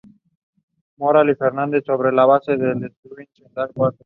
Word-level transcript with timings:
Moral 0.97 1.29
y 1.29 1.35
Fernández 1.35 1.83
sobre 1.85 2.11
la 2.11 2.25
base 2.25 2.53
de 2.57 2.73
B. 2.73 2.91
Schmitt 3.05 3.29
señalan 3.35 3.69
cuatro. 3.71 3.99